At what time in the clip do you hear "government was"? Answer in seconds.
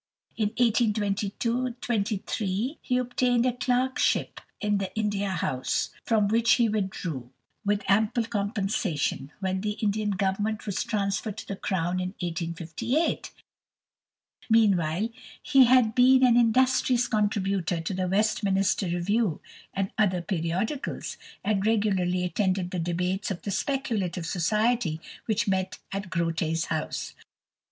10.09-10.83